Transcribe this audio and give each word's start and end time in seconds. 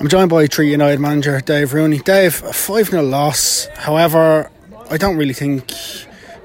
I'm 0.00 0.06
joined 0.06 0.30
by 0.30 0.46
Treaty 0.46 0.70
United 0.70 1.00
manager 1.00 1.40
Dave 1.40 1.74
Rooney. 1.74 1.98
Dave, 1.98 2.40
a 2.44 2.52
5 2.52 2.90
0 2.90 3.02
loss. 3.02 3.66
However, 3.74 4.48
I 4.90 4.96
don't 4.96 5.16
really 5.16 5.34
think 5.34 5.72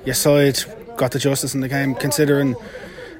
your 0.05 0.15
side 0.15 0.59
got 0.97 1.11
the 1.11 1.19
justice 1.19 1.53
in 1.53 1.61
the 1.61 1.67
game, 1.69 1.93
considering 1.93 2.55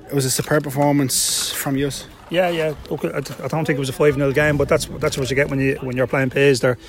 it 0.07 0.13
was 0.13 0.25
a 0.25 0.31
superb 0.31 0.63
performance 0.63 1.51
from 1.51 1.77
you. 1.77 1.91
Yeah, 2.31 2.49
yeah. 2.49 2.73
Look, 2.89 3.05
I 3.05 3.19
don't 3.19 3.65
think 3.65 3.77
it 3.77 3.79
was 3.79 3.89
a 3.89 3.93
5 3.93 4.15
0 4.15 4.31
game, 4.31 4.57
but 4.57 4.67
that's 4.67 4.87
that's 4.87 5.19
what 5.19 5.29
you 5.29 5.35
get 5.35 5.51
when, 5.51 5.59
you, 5.59 5.75
when 5.81 5.95
you're 5.95 6.07
playing 6.07 6.31
Peas. 6.31 6.61
They're 6.61 6.79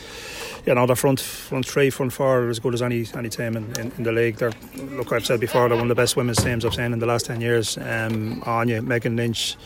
you 0.67 0.75
know, 0.75 0.87
the 0.87 0.97
front 0.97 1.21
front 1.21 1.67
three, 1.67 1.91
front 1.91 2.13
four 2.13 2.45
are 2.45 2.49
as 2.49 2.59
good 2.59 2.73
as 2.73 2.81
any 2.81 3.07
any 3.15 3.29
team 3.29 3.57
in, 3.57 3.65
in, 3.79 3.93
in, 3.99 4.03
the 4.03 4.13
league. 4.13 4.37
They're 4.37 4.53
look, 4.93 5.13
I've 5.13 5.27
said 5.27 5.41
before, 5.41 5.69
they're 5.69 5.77
one 5.77 5.91
of 5.91 5.97
the 5.97 6.01
best 6.01 6.17
women's 6.17 6.43
teams 6.43 6.65
I've 6.65 6.75
seen 6.75 6.93
in 6.93 6.99
the 6.99 7.07
last 7.07 7.27
ten 7.27 7.41
years. 7.41 7.77
Um, 7.77 8.41
Áine, 8.43 8.83
Megan 8.85 9.17
Lynch, 9.17 9.57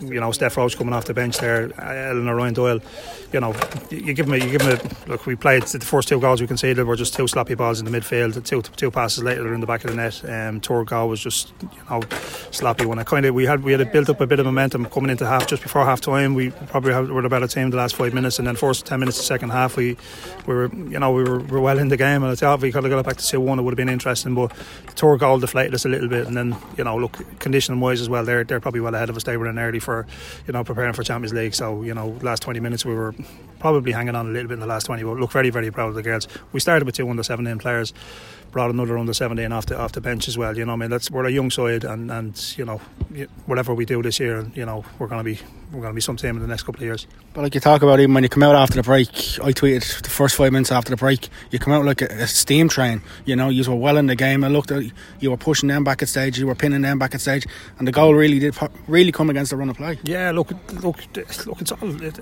you 0.00 0.18
know, 0.20 0.32
Steph 0.32 0.56
Roche 0.56 0.74
coming 0.74 0.94
off 0.94 1.04
the 1.04 1.14
bench 1.14 1.38
there, 1.38 1.72
Eleanor 1.80 2.34
Ryan 2.34 2.54
Doyle. 2.54 2.80
You 3.32 3.40
know, 3.40 3.54
you 3.90 4.14
give 4.14 4.26
them, 4.26 4.34
a, 4.34 4.44
you 4.44 4.58
give. 4.58 4.66
A, 4.66 5.08
look, 5.08 5.26
we 5.26 5.36
played 5.36 5.62
the 5.62 5.80
first 5.80 6.08
two 6.08 6.20
goals 6.20 6.40
we 6.40 6.46
conceded 6.46 6.86
were 6.86 6.96
just 6.96 7.14
two 7.14 7.28
sloppy 7.28 7.54
balls 7.54 7.78
in 7.78 7.90
the 7.90 7.96
midfield. 7.96 8.44
Two 8.44 8.62
two 8.62 8.90
passes 8.90 9.22
later 9.22 9.44
they're 9.44 9.54
in 9.54 9.60
the 9.60 9.66
back 9.66 9.84
of 9.84 9.90
the 9.90 9.96
net. 9.96 10.22
Um, 10.24 10.60
Turgal 10.60 11.08
was 11.08 11.20
just 11.20 11.52
you 11.62 11.68
know 11.88 12.02
sloppy 12.50 12.84
one. 12.84 12.98
I 12.98 13.04
kind 13.04 13.26
of 13.26 13.34
we 13.34 13.46
had 13.46 13.62
we 13.62 13.72
had 13.72 13.92
built 13.92 14.10
up 14.10 14.20
a 14.20 14.26
bit 14.26 14.40
of 14.40 14.46
momentum 14.46 14.86
coming 14.86 15.10
into 15.10 15.26
half 15.26 15.46
just 15.46 15.62
before 15.62 15.84
half 15.84 16.00
time. 16.00 16.34
We 16.34 16.50
probably 16.50 16.92
were 16.92 17.22
the 17.22 17.28
better 17.28 17.46
team 17.46 17.70
the 17.70 17.76
last 17.76 17.94
five 17.94 18.12
minutes, 18.12 18.38
and 18.38 18.48
then 18.48 18.56
first 18.56 18.86
ten 18.86 18.98
minutes 18.98 19.18
the 19.18 19.24
second 19.24 19.50
half 19.50 19.76
we 19.76 19.96
we 20.46 20.54
were 20.54 20.70
you 20.74 20.98
know 20.98 21.12
we 21.12 21.22
were, 21.22 21.38
we 21.38 21.52
were 21.52 21.60
well 21.60 21.78
in 21.78 21.88
the 21.88 21.96
game, 21.96 22.22
and 22.22 22.32
I 22.32 22.34
thought 22.34 22.56
if 22.56 22.62
we 22.62 22.72
could 22.72 22.84
have 22.84 22.90
got 22.90 22.98
it 22.98 23.06
back 23.06 23.16
to 23.16 23.26
two 23.26 23.40
one, 23.40 23.58
it 23.58 23.62
would 23.62 23.72
have 23.72 23.76
been 23.76 23.88
interesting. 23.88 24.34
But 24.34 24.52
the 24.86 24.92
tour 24.92 25.16
goal 25.16 25.38
deflated 25.38 25.74
us 25.74 25.84
a 25.84 25.88
little 25.88 26.08
bit, 26.08 26.26
and 26.26 26.36
then 26.36 26.56
you 26.76 26.84
know 26.84 26.96
look 26.96 27.18
conditioning 27.38 27.80
wise 27.80 28.00
as 28.00 28.08
well, 28.08 28.24
they're 28.24 28.44
they're 28.44 28.60
probably 28.60 28.80
well 28.80 28.94
ahead 28.94 29.10
of 29.10 29.16
us. 29.16 29.24
They 29.24 29.36
were 29.36 29.48
in 29.48 29.58
early 29.58 29.78
for 29.78 30.06
you 30.46 30.52
know 30.52 30.64
preparing 30.64 30.92
for 30.92 31.02
Champions 31.02 31.32
League, 31.32 31.54
so 31.54 31.82
you 31.82 31.94
know 31.94 32.18
last 32.22 32.42
twenty 32.42 32.60
minutes 32.60 32.84
we 32.84 32.94
were 32.94 33.14
probably 33.58 33.92
hanging 33.92 34.14
on 34.14 34.26
a 34.26 34.30
little 34.30 34.48
bit 34.48 34.54
in 34.54 34.60
the 34.60 34.66
last 34.66 34.86
twenty. 34.86 35.02
But 35.04 35.18
look 35.18 35.32
very 35.32 35.50
very 35.50 35.70
proud 35.70 35.88
of 35.88 35.94
the 35.94 36.02
girls. 36.02 36.28
We 36.52 36.60
started 36.60 36.84
with 36.86 36.94
two 36.94 37.08
under 37.08 37.22
seventeen 37.22 37.58
players 37.58 37.92
brought 38.52 38.70
another 38.70 38.98
under 38.98 39.14
17 39.14 39.50
off 39.50 39.66
the 39.66 39.78
off 39.78 39.92
the 39.92 40.00
bench 40.00 40.28
as 40.28 40.38
well. 40.38 40.56
You 40.56 40.66
know, 40.66 40.74
I 40.74 40.76
mean, 40.76 40.90
that's 40.90 41.10
we're 41.10 41.24
a 41.24 41.30
young 41.30 41.50
side, 41.50 41.84
and 41.84 42.10
and 42.10 42.58
you 42.58 42.66
know, 42.66 42.78
whatever 43.46 43.74
we 43.74 43.84
do 43.84 44.02
this 44.02 44.20
year, 44.20 44.46
you 44.54 44.66
know, 44.66 44.84
we're 44.98 45.08
going 45.08 45.20
to 45.20 45.24
be 45.24 45.40
we're 45.72 45.80
going 45.80 45.92
to 45.92 45.94
be 45.94 46.00
some 46.00 46.16
team 46.16 46.36
in 46.36 46.42
the 46.42 46.48
next 46.48 46.64
couple 46.64 46.80
of 46.80 46.84
years. 46.84 47.06
But 47.32 47.42
like 47.42 47.54
you 47.54 47.60
talk 47.60 47.82
about, 47.82 47.98
even 47.98 48.12
when 48.14 48.22
you 48.22 48.28
come 48.28 48.42
out 48.42 48.54
after 48.54 48.76
the 48.76 48.82
break, 48.82 49.08
I 49.08 49.52
tweeted 49.52 50.02
the 50.02 50.10
first 50.10 50.36
five 50.36 50.52
minutes 50.52 50.70
after 50.70 50.90
the 50.90 50.96
break, 50.96 51.28
you 51.50 51.58
come 51.58 51.72
out 51.72 51.84
like 51.84 52.02
a, 52.02 52.06
a 52.06 52.26
steam 52.26 52.68
train. 52.68 53.00
You 53.24 53.36
know, 53.36 53.48
you 53.48 53.68
were 53.68 53.76
well 53.76 53.96
in 53.96 54.06
the 54.06 54.14
game. 54.14 54.44
I 54.44 54.48
looked 54.48 54.70
at 54.70 54.82
you 55.20 55.30
were 55.30 55.36
pushing 55.36 55.68
them 55.68 55.82
back 55.82 56.02
at 56.02 56.08
stage, 56.08 56.38
you 56.38 56.46
were 56.46 56.54
pinning 56.54 56.82
them 56.82 56.98
back 56.98 57.14
at 57.14 57.20
stage, 57.20 57.46
and 57.78 57.88
the 57.88 57.92
goal 57.92 58.14
really 58.14 58.38
did 58.38 58.54
really 58.86 59.12
come 59.12 59.30
against 59.30 59.50
the 59.50 59.56
run 59.56 59.70
of 59.70 59.76
play. 59.76 59.98
Yeah, 60.02 60.30
look, 60.30 60.50
look, 60.82 60.98
look. 61.46 61.60
It's 61.60 61.72
all 61.72 62.02
it, 62.02 62.18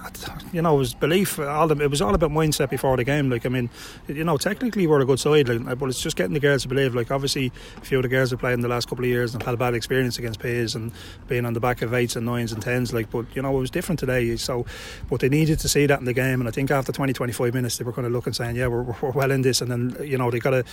you 0.52 0.62
know, 0.62 0.76
it 0.76 0.78
was 0.78 0.94
belief. 0.94 1.38
All 1.40 1.66
the, 1.66 1.82
it 1.82 1.90
was 1.90 2.00
all 2.00 2.14
about 2.14 2.30
mindset 2.30 2.70
before 2.70 2.96
the 2.96 3.04
game. 3.04 3.30
Like 3.30 3.46
I 3.46 3.48
mean, 3.48 3.68
you 4.06 4.24
know, 4.24 4.36
technically 4.36 4.86
we're 4.86 5.00
a 5.00 5.04
good 5.04 5.18
side, 5.18 5.48
like, 5.48 5.78
but 5.78 5.88
it's 5.88 6.00
just 6.00 6.16
getting 6.16 6.34
the 6.34 6.40
girls 6.40 6.62
to 6.62 6.68
believe. 6.68 6.94
Like 6.94 7.10
obviously, 7.10 7.52
a 7.76 7.84
few 7.84 7.98
of 7.98 8.02
the 8.02 8.08
girls 8.08 8.30
have 8.30 8.38
played 8.38 8.54
in 8.54 8.60
the 8.60 8.68
last 8.68 8.88
couple 8.88 9.04
of 9.04 9.08
years 9.08 9.34
and 9.34 9.42
have 9.42 9.48
had 9.48 9.54
a 9.54 9.58
bad 9.58 9.74
experience 9.74 10.18
against 10.18 10.40
Peas 10.40 10.74
and 10.74 10.92
being 11.26 11.44
on 11.44 11.54
the 11.54 11.60
back 11.60 11.82
of 11.82 11.92
eights 11.94 12.14
and 12.14 12.26
nines 12.26 12.52
and 12.52 12.62
tens. 12.62 12.92
Like, 12.92 13.10
but 13.10 13.26
you 13.34 13.39
know, 13.42 13.56
it 13.56 13.60
was 13.60 13.70
different 13.70 13.98
today 13.98 14.30
so, 14.36 14.66
but 15.08 15.20
they 15.20 15.28
needed 15.28 15.58
to 15.60 15.68
see 15.68 15.86
that 15.86 15.98
in 15.98 16.04
the 16.04 16.12
game, 16.12 16.40
and 16.40 16.48
I 16.48 16.50
think 16.50 16.70
after 16.70 16.92
20, 16.92 17.12
25 17.12 17.54
minutes, 17.54 17.78
they 17.78 17.84
were 17.84 17.92
kind 17.92 18.06
of 18.06 18.12
looking 18.12 18.32
saying, 18.32 18.56
"Yeah, 18.56 18.66
we're, 18.66 18.82
we're 18.82 19.10
well 19.10 19.30
in 19.30 19.42
this." 19.42 19.60
And 19.60 19.70
then 19.70 19.96
you 20.02 20.18
know 20.18 20.30
they 20.30 20.38
got 20.38 20.54
a, 20.54 20.64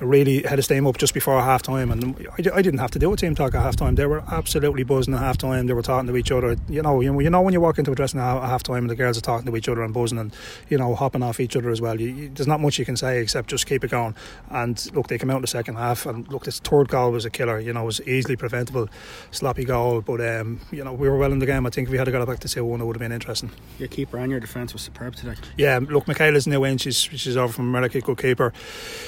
a 0.00 0.06
really 0.06 0.42
had 0.42 0.58
a 0.58 0.62
steam 0.62 0.86
up 0.86 0.98
just 0.98 1.14
before 1.14 1.40
half 1.42 1.62
time, 1.62 1.90
and 1.90 2.16
I, 2.38 2.56
I, 2.56 2.62
didn't 2.62 2.78
have 2.78 2.90
to 2.92 2.98
do 2.98 3.12
a 3.12 3.16
team 3.16 3.34
talk 3.34 3.54
at 3.54 3.62
half 3.62 3.76
time. 3.76 3.94
They 3.94 4.06
were 4.06 4.22
absolutely 4.30 4.84
buzzing 4.84 5.14
at 5.14 5.20
half 5.20 5.38
time. 5.38 5.66
They 5.66 5.72
were 5.72 5.82
talking 5.82 6.06
to 6.08 6.16
each 6.16 6.30
other. 6.30 6.56
You 6.68 6.82
know, 6.82 7.00
you, 7.00 7.18
you 7.20 7.30
know 7.30 7.42
when 7.42 7.52
you 7.52 7.60
walk 7.60 7.78
into 7.78 7.92
a 7.92 7.94
dressing 7.94 8.20
at 8.20 8.42
half 8.42 8.62
time 8.62 8.84
and 8.84 8.90
the 8.90 8.94
girls 8.94 9.18
are 9.18 9.22
talking 9.22 9.46
to 9.46 9.56
each 9.56 9.68
other 9.68 9.82
and 9.82 9.92
buzzing 9.92 10.18
and 10.18 10.34
you 10.68 10.78
know 10.78 10.94
hopping 10.94 11.22
off 11.22 11.40
each 11.40 11.56
other 11.56 11.70
as 11.70 11.80
well. 11.80 12.00
You, 12.00 12.08
you, 12.08 12.28
there's 12.28 12.46
not 12.46 12.60
much 12.60 12.78
you 12.78 12.84
can 12.84 12.96
say 12.96 13.20
except 13.20 13.50
just 13.50 13.66
keep 13.66 13.84
it 13.84 13.90
going. 13.90 14.14
And 14.50 14.90
look, 14.94 15.08
they 15.08 15.18
came 15.18 15.30
out 15.30 15.36
in 15.36 15.42
the 15.42 15.48
second 15.48 15.76
half, 15.76 16.06
and 16.06 16.28
look, 16.28 16.44
this 16.44 16.60
third 16.60 16.88
goal 16.88 17.12
was 17.12 17.24
a 17.24 17.30
killer. 17.30 17.58
You 17.58 17.72
know, 17.72 17.82
it 17.82 17.86
was 17.86 18.00
easily 18.02 18.36
preventable, 18.36 18.88
sloppy 19.30 19.64
goal, 19.64 20.00
but 20.00 20.20
um, 20.20 20.60
you 20.70 20.84
know 20.84 20.92
we 20.92 21.08
were 21.08 21.16
well 21.16 21.32
in 21.32 21.38
the 21.38 21.46
game. 21.46 21.66
I 21.66 21.70
think 21.70 21.88
we 21.88 21.98
had 21.98 22.08
got 22.14 22.22
it 22.22 22.28
back 22.28 22.38
to 22.38 22.48
two 22.48 22.64
one, 22.64 22.80
it 22.80 22.84
would 22.84 22.94
have 22.94 23.00
been 23.00 23.12
interesting. 23.12 23.50
Your 23.78 23.88
keeper 23.88 24.18
and 24.18 24.30
your 24.30 24.38
defence 24.38 24.72
was 24.72 24.82
superb 24.82 25.16
today. 25.16 25.34
Yeah, 25.56 25.80
look, 25.82 26.06
Michaela's 26.06 26.46
new 26.46 26.62
in. 26.62 26.78
She's 26.78 26.96
she's 26.96 27.36
over 27.36 27.52
from 27.52 27.68
America, 27.68 28.00
good 28.00 28.18
keeper. 28.18 28.52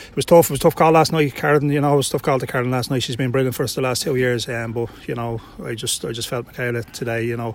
It 0.08 0.16
was 0.16 0.24
tough. 0.24 0.46
It 0.46 0.54
was 0.54 0.60
tough 0.60 0.74
call 0.74 0.92
last 0.92 1.12
night. 1.12 1.34
Karen, 1.36 1.70
you 1.70 1.80
know, 1.80 1.94
it 1.94 1.96
was 1.96 2.08
tough 2.08 2.22
call 2.22 2.40
to 2.40 2.46
Karen 2.46 2.70
last 2.70 2.90
night. 2.90 3.04
She's 3.04 3.16
been 3.16 3.30
brilliant 3.30 3.54
for 3.54 3.62
us 3.62 3.74
the 3.74 3.80
last 3.80 4.02
two 4.02 4.16
years. 4.16 4.48
Um, 4.48 4.72
but 4.72 4.90
you 5.06 5.14
know, 5.14 5.40
I 5.64 5.74
just 5.74 6.04
I 6.04 6.10
just 6.10 6.28
felt 6.28 6.46
Michaela 6.46 6.82
today. 6.82 7.24
You 7.24 7.36
know, 7.36 7.54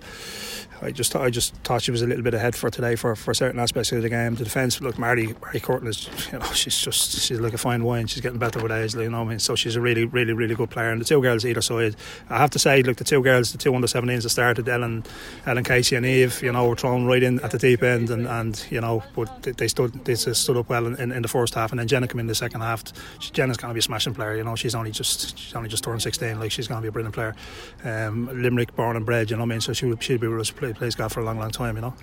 I 0.82 0.92
just 0.92 1.16
I 1.16 1.30
just 1.30 1.54
thought 1.58 1.84
she 1.84 1.92
was 1.92 2.02
a 2.02 2.08
little 2.08 2.24
bit 2.24 2.34
ahead 2.34 2.56
for 2.56 2.70
today 2.70 2.96
for, 2.96 3.16
for 3.16 3.34
certain 3.34 3.60
aspects 3.60 3.92
of 3.92 4.02
the 4.02 4.10
game. 4.10 4.36
The 4.36 4.44
defence, 4.44 4.82
look, 4.82 4.98
Marty 4.98 5.36
Marty 5.42 5.60
Curtin 5.60 5.88
is 5.88 6.10
you 6.32 6.40
know 6.40 6.46
she's 6.54 6.78
just 6.78 7.12
she's 7.20 7.40
like 7.40 7.54
a 7.54 7.58
fine 7.58 7.84
wine. 7.84 8.08
She's 8.08 8.22
getting 8.22 8.40
better 8.40 8.62
with 8.62 8.72
age, 8.72 8.96
you 8.96 9.10
know. 9.10 9.22
I 9.22 9.26
mean, 9.26 9.40
so 9.40 9.56
she's 9.56 9.76
a 9.76 9.82
really 9.82 10.06
really 10.06 10.34
really 10.34 10.56
good 10.56 10.70
player. 10.70 10.90
And 10.90 11.00
the 11.00 11.06
two 11.06 11.22
girls 11.22 11.46
either 11.46 11.62
side, 11.62 11.96
I 12.30 12.38
have 12.38 12.50
to 12.52 12.60
say, 12.60 12.82
look, 12.82 12.98
the 12.98 13.04
two 13.04 13.22
girls, 13.22 13.52
the 13.52 13.58
two 13.58 13.76
under 13.76 13.88
17s 13.88 14.24
that 14.24 14.30
started, 14.30 14.68
Ellen 14.68 15.04
Ellen 15.46 15.63
Casey 15.63 15.96
and 15.96 16.06
Eve, 16.06 16.41
you 16.44 16.52
know, 16.52 16.68
were 16.68 16.75
thrown 16.75 17.06
right 17.06 17.24
in 17.24 17.40
at 17.40 17.52
the 17.52 17.57
deep 17.57 17.81
end, 17.84 18.09
and, 18.09 18.28
and 18.28 18.66
you 18.69 18.79
know, 18.79 19.03
but 19.16 19.44
they 19.44 19.68
stood 19.68 19.94
they 20.06 20.16
stood 20.16 20.57
up 20.57 20.69
well 20.69 20.85
in, 20.88 21.12
in, 21.12 21.22
the 21.22 21.28
first 21.28 21.56
half, 21.56 21.72
and 21.72 21.79
then 21.79 21.88
Jenna 21.88 22.07
came 22.07 22.19
in 22.19 22.28
the 22.28 22.35
second 22.35 22.62
half. 22.62 22.84
Jenna's 23.19 23.57
going 23.57 23.69
to 23.69 23.74
be 23.74 23.79
a 23.79 23.81
smashing 23.84 24.13
player, 24.13 24.35
you 24.35 24.44
know. 24.44 24.56
She's 24.56 24.75
only 24.75 24.91
just 24.91 25.38
she's 25.38 25.56
only 25.56 25.69
just 25.69 25.84
turned 25.84 26.02
16, 26.02 26.40
like 26.40 26.52
she's 26.52 26.68
going 26.68 26.79
to 26.79 26.81
be 26.84 26.90
a 26.90 26.91
brilliant 26.91 27.16
player. 27.16 27.35
Um, 27.84 28.29
Limerick 28.41 28.75
born 28.75 28.96
and 28.96 29.06
bred, 29.06 29.31
you 29.31 29.35
know 29.35 29.44
what 29.44 29.47
I 29.47 29.56
mean. 29.56 29.62
So 29.62 29.74
she 29.74 29.91
she'd 30.00 30.22
be 30.22 30.28
with 30.28 30.41
us 30.41 30.52
play 30.52 30.74
plays 30.74 30.96
golf 30.96 31.13
for 31.13 31.22
a 31.22 31.25
long 31.25 31.40
long 31.40 31.52
time, 31.52 31.75
you 31.75 31.81
know 31.81 31.94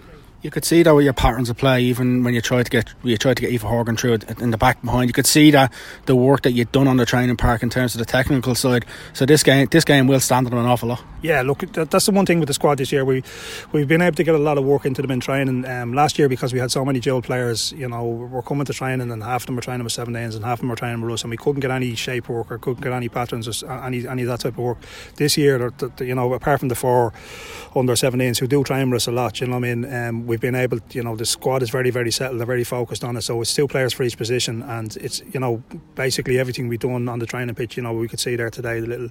you 0.41 0.51
could 0.51 0.65
see 0.65 0.85
that 0.85 0.95
with 0.95 1.05
your 1.05 1.13
patterns 1.13 1.51
of 1.51 1.57
play, 1.57 1.83
even 1.83 2.23
when 2.23 2.33
you 2.33 2.41
tried 2.41 2.65
to 2.65 2.71
get 2.71 2.95
you 3.03 3.17
tried 3.17 3.37
to 3.39 3.41
get 3.41 3.51
Eva 3.51 3.67
Horgan 3.67 3.97
through 3.97 4.15
it 4.15 4.41
in 4.41 4.53
the 4.53 4.57
back 4.57 4.81
behind. 4.83 5.09
You 5.09 5.13
could 5.13 5.27
see 5.27 5.51
that 5.51 5.73
the 6.07 6.15
work 6.15 6.43
that 6.43 6.53
you'd 6.53 6.71
done 6.71 6.87
on 6.87 6.97
the 6.97 7.07
training 7.07 7.37
park 7.37 7.63
in 7.63 7.71
terms 7.71 7.95
of 7.95 7.99
the 7.99 8.05
technical 8.05 8.55
side. 8.55 8.85
So 9.15 9.27
this 9.27 9.43
game, 9.43 9.67
this 9.71 9.85
game 9.85 10.07
will 10.07 10.21
stand 10.21 10.47
on 10.47 10.53
an 10.53 10.67
awful 10.67 10.91
lot. 10.91 11.03
Yeah, 11.23 11.43
look, 11.43 11.61
that's 11.73 12.07
the 12.07 12.13
one 12.13 12.25
thing 12.25 12.39
with 12.39 12.47
the 12.47 12.55
squad 12.55 12.79
this 12.79 12.93
year. 12.93 13.05
We 13.05 13.25
we've 13.73 13.89
been 13.89 14.01
able 14.01 14.15
to 14.15 14.23
get 14.23 14.37
a 14.37 14.39
lot 14.39 14.59
of 14.59 14.65
work 14.65 14.87
into 14.87 15.03
them 15.03 15.11
in 15.11 15.19
training. 15.19 15.67
Um, 15.67 15.93
last 15.93 16.19
year, 16.19 16.29
because 16.29 16.53
we 16.53 16.61
had 16.61 16.71
so 16.71 16.85
many 16.85 17.01
dual 17.01 17.21
players, 17.21 17.73
you 17.73 17.89
know, 17.89 18.05
we're 18.05 18.43
coming 18.43 18.65
to 18.67 18.73
training 18.73 19.11
and 19.11 19.23
half 19.25 19.43
of 19.43 19.47
them 19.47 19.57
were 19.57 19.63
training 19.63 19.83
with 19.83 19.93
seven 19.93 20.15
days 20.15 20.37
and 20.37 20.45
half 20.45 20.59
of 20.59 20.61
them 20.61 20.69
were 20.69 20.77
training 20.77 21.01
with 21.01 21.15
us, 21.15 21.23
and 21.23 21.31
we 21.33 21.37
couldn't 21.37 21.61
get 21.61 21.73
any 21.73 21.97
shape 21.97 22.29
work 22.29 22.53
or 22.53 22.59
couldn't 22.59 22.83
get 22.83 22.93
any 22.93 23.09
patterns 23.09 23.49
or 23.63 23.73
any 23.83 24.07
any 24.07 24.23
of 24.23 24.29
that 24.29 24.41
type 24.41 24.53
of 24.53 24.59
work. 24.59 24.79
This 25.17 25.37
year, 25.37 25.73
you 25.99 26.15
know, 26.15 26.33
apart 26.33 26.61
from 26.61 26.69
the 26.69 26.77
four 26.77 27.13
under 27.75 27.95
17s 27.95 28.39
who 28.39 28.47
do 28.47 28.63
train 28.63 28.91
with 28.91 28.99
us 28.99 29.09
a 29.09 29.13
lot, 29.13 29.41
you 29.41 29.49
know, 29.49 29.55
what 29.55 29.65
I 29.65 29.75
mean, 29.75 29.93
um, 29.93 30.28
we've 30.29 30.41
been 30.41 30.55
able, 30.55 30.79
you 30.91 31.03
know 31.03 31.17
the 31.17 31.27
squad 31.27 31.63
is 31.63 31.71
very 31.71 31.91
very 31.91 32.13
settled. 32.13 32.39
They're 32.39 32.47
very 32.47 32.65
focused 32.65 33.03
on 33.03 33.17
it. 33.17 33.23
So 33.23 33.41
it's 33.41 33.55
two 33.55 33.67
players 33.67 33.93
for 33.93 34.05
each 34.05 34.17
position, 34.17 34.63
and 34.63 34.97
it's 34.99 35.23
you 35.33 35.41
know 35.41 35.63
basically 35.95 36.39
everything 36.39 36.69
we've 36.69 36.79
done 36.79 37.09
on 37.09 37.19
the 37.19 37.27
training 37.27 37.55
pitch. 37.55 37.77
You 37.77 37.83
know 37.83 37.93
we 37.93 38.07
could 38.07 38.21
see 38.21 38.37
there 38.37 38.51
today 38.51 38.81
the 38.81 38.87
little, 38.87 39.09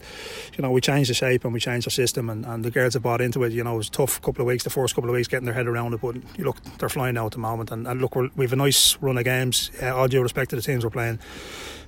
you 0.56 0.62
know 0.62 0.72
we 0.72 0.80
changed 0.80 1.10
the 1.10 1.14
shape 1.14 1.44
and 1.44 1.54
we 1.54 1.60
changed 1.60 1.88
our 1.88 1.92
system, 1.92 2.30
and, 2.30 2.46
and 2.46 2.64
the 2.64 2.72
girls 2.72 2.94
have 2.94 3.04
bought 3.04 3.20
into 3.20 3.44
it. 3.44 3.52
You 3.52 3.64
know 3.64 3.74
it 3.74 3.78
was 3.78 3.90
tough 3.90 4.22
couple 4.22 4.42
of 4.42 4.48
weeks, 4.48 4.64
the 4.64 4.70
first 4.70 4.96
couple 4.96 5.10
of 5.10 5.16
weeks 5.16 5.28
getting 5.28 5.46
their 5.46 5.54
head 5.56 5.68
around 5.68 5.94
it, 5.94 6.02
but 6.02 6.16
you 6.38 6.46
look 6.46 6.64
they're 6.78 6.90
flying 6.90 7.16
now 7.16 7.26
at 7.26 7.34
the 7.34 7.40
moment, 7.40 7.72
and, 7.72 7.88
and 7.88 8.00
look 8.00 8.16
we've 8.36 8.54
a 8.54 8.56
nice 8.56 8.98
run 9.02 9.18
of 9.18 9.26
games. 9.26 9.72
Uh, 9.82 9.96
all 9.96 10.08
due 10.08 10.22
respect 10.22 10.52
to 10.52 10.56
the 10.56 10.62
teams 10.62 10.84
we're 10.84 10.92
playing 10.92 11.20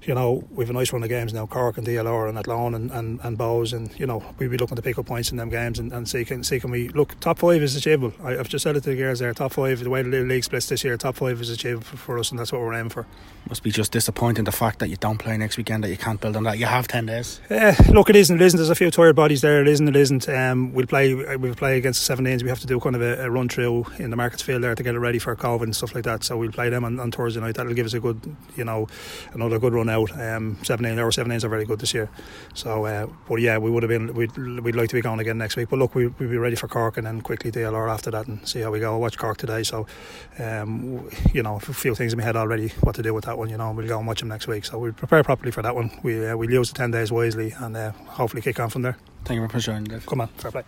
you 0.03 0.16
know, 0.16 0.44
we've 0.51 0.69
a 0.69 0.73
nice 0.73 0.94
run 0.94 1.03
of 1.03 1.09
games 1.09 1.34
now, 1.34 1.45
Cork 1.45 1.78
and 1.78 1.85
DLR 1.85 2.29
and 2.29 2.38
Athlone 2.38 2.73
and, 2.73 2.91
and, 2.91 3.19
and 3.23 3.38
Bohs, 3.38 3.73
and, 3.73 3.97
you 4.00 4.07
know, 4.07 4.23
we'll 4.38 4.50
be 4.50 4.57
looking 4.57 4.75
to 4.75 4.81
pick 4.81 4.97
up 4.97 5.06
points 5.06 5.31
in 5.31 5.38
them 5.38 5.50
games 5.50 5.79
and, 5.79 5.91
and 5.91 6.07
see, 6.07 6.23
can, 6.25 6.44
see 6.44 6.59
can 6.59 6.72
we, 6.72 6.89
look, 6.89 7.19
top 7.19 7.39
five 7.39 7.62
is 7.62 7.75
achievable. 7.75 8.13
I, 8.25 8.31
have 8.31 8.50
just 8.50 8.63
said 8.63 8.75
it 8.78 8.81
to 8.81 8.89
the 8.89 8.95
girls 8.95 9.19
there, 9.19 9.34
top 9.34 9.53
five, 9.53 9.80
the 9.80 9.90
way 9.90 10.02
the 10.02 10.09
league 10.22 10.44
splits 10.44 10.68
this 10.68 10.84
year, 10.84 10.97
top 10.97 11.16
five 11.16 11.40
is 11.41 11.50
achievable 11.50 11.84
for 11.84 12.18
us, 12.18 12.31
and 12.31 12.40
that's 12.40 12.52
what 12.52 12.62
we're 12.62 12.74
aiming 12.74 12.90
for. 12.90 13.06
Must 13.47 13.63
be 13.63 13.72
just 13.72 13.91
disappointing 13.91 14.44
the 14.44 14.52
fact 14.52 14.80
that 14.80 14.90
you 14.90 14.96
don't 14.97 15.18
play 15.18 15.38
next 15.38 15.57
weekend, 15.57 15.84
that 15.84 15.90
you 15.90 15.97
can't 15.97 16.19
build 16.19 16.35
on 16.35 16.44
that. 16.44 16.59
You 16.59 16.66
have 16.66 16.88
10 16.88 17.06
days. 17.06 17.40
Uh, 17.50 17.74
look, 17.90 18.09
it 18.09 18.16
isn't, 18.16 18.35
it 18.35 18.41
isn't. 18.41 18.57
There's 18.57 18.69
a 18.69 18.75
few 18.75 18.91
tired 18.91 19.16
bodies 19.16 19.41
there, 19.41 19.62
it 19.62 19.68
isn't, 19.68 19.88
it 19.88 19.96
isn't. 19.96 20.28
Um, 20.30 20.74
we'll 20.74 20.88
play 20.88 21.13
we'll 21.13 21.56
play 21.56 21.78
against 21.78 22.07
the 22.07 22.16
17s, 22.16 22.44
we 22.44 22.50
have 22.50 22.59
to 22.59 22.68
do 22.68 22.80
kind 22.80 22.96
of 22.96 23.02
a, 23.02 23.24
a 23.25 23.30
run 23.30 23.50
through 23.50 23.85
in 23.97 24.09
the 24.09 24.16
markets 24.16 24.41
field 24.41 24.63
there 24.63 24.75
to 24.75 24.84
get 24.84 24.96
it 24.96 25.00
ready 25.00 25.19
for 25.19 25.36
COVID 25.36 25.63
and 25.63 25.75
stuff 25.75 25.96
like 25.96 26.03
that, 26.03 26.24
so 26.24 26.38
we'll 26.38 26.51
play 26.51 26.69
them 26.69 26.83
on, 26.83 27.00
on 27.00 27.12
Thursday 27.12 27.42
night. 27.42 27.56
That'll 27.56 27.74
give 27.74 27.86
us 27.86 27.94
a 27.94 28.00
good, 28.00 28.36
you 28.56 28.63
know, 28.63 28.88
another 29.33 29.60
good 29.60 29.74
run 29.74 29.89
out. 29.89 30.12
Um, 30.19 30.57
seven 30.63 30.86
eight 30.86 31.00
our 31.00 31.12
seven 31.12 31.31
eights 31.31 31.44
are 31.44 31.50
very 31.50 31.66
good 31.66 31.80
this 31.80 31.94
year. 31.94 32.10
So, 32.54 32.86
uh, 32.86 33.07
but 33.27 33.36
yeah, 33.36 33.57
we 33.57 33.71
would 33.71 33.83
have 33.83 33.89
been 33.89 34.13
we'd, 34.13 34.36
we'd 34.38 34.75
like 34.75 34.89
to 34.89 34.95
be 34.95 35.01
going 35.01 35.19
again 35.19 35.38
next 35.38 35.56
week. 35.56 35.69
But 35.69 35.80
look, 35.80 35.95
we 35.95 36.07
we'll 36.07 36.30
be 36.30 36.38
ready 36.38 36.56
for 36.56 36.68
Cork 36.68 36.98
and 36.98 37.06
then 37.06 37.21
quickly 37.21 37.51
DLR 37.51 37.89
after 37.92 38.12
that 38.12 38.27
and 38.27 38.48
see 38.48 38.62
how 38.62 38.71
we 38.71 38.80
go. 38.80 38.98
Watch 39.09 39.17
Cork 39.17 39.38
today, 39.38 39.63
so 39.63 39.88
um, 40.38 41.09
you 41.33 41.41
know 41.41 41.56
a 41.56 41.59
few 41.59 41.95
things 41.95 42.13
in 42.13 42.19
my 42.19 42.23
head 42.23 42.35
already 42.35 42.67
what 42.81 42.94
to 42.94 43.01
do 43.01 43.11
with 43.11 43.25
that 43.25 43.39
one. 43.39 43.50
You 43.50 43.57
know, 43.57 43.71
we'll 43.71 43.88
go 43.88 43.97
and 43.97 44.06
watch 44.07 44.19
them 44.19 44.29
next 44.29 44.45
week. 44.47 44.65
So 44.65 44.77
we 44.77 44.91
prepare 44.91 45.23
properly 45.23 45.50
for 45.50 45.63
that 45.63 45.73
one. 45.73 45.89
We 46.03 46.27
uh, 46.27 46.38
we 46.38 46.47
use 46.47 46.69
the 46.69 46.75
ten 46.75 46.91
days 46.91 47.11
wisely 47.11 47.51
and 47.57 47.75
uh, 47.75 47.91
hopefully 47.91 48.44
kick 48.44 48.59
on 48.59 48.69
from 48.69 48.83
there. 48.83 48.97
Thank 49.25 49.41
you 49.41 49.47
very 49.47 49.77
much, 49.79 49.89
Dave. 49.89 50.06
Come 50.06 50.21
on, 50.21 50.27
fair 50.27 50.51
play. 50.51 50.57